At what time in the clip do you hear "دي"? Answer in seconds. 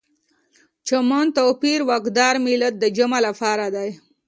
3.75-3.89